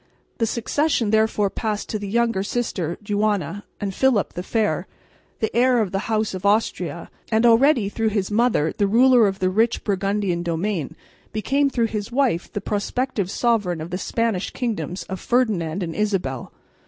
[0.39, 4.87] The succession therefore passed to the younger sister, Juana; and Philip the Fair,
[5.41, 9.37] the heir of the House of Austria and already through his mother the ruler of
[9.37, 10.95] the rich Burgundian domain,
[11.31, 16.51] became through his wife the prospective sovereign of the Spanish kingdoms of Ferdinand and Isabel.